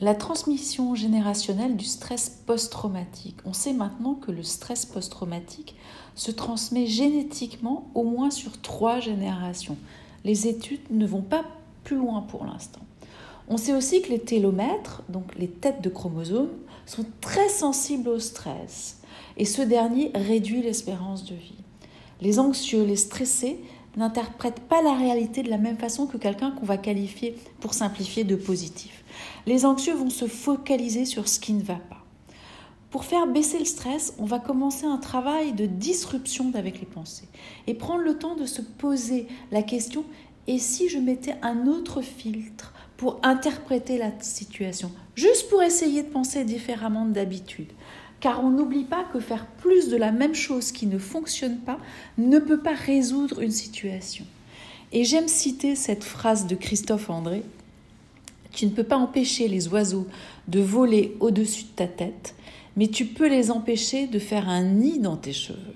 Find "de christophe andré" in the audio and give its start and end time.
56.46-57.42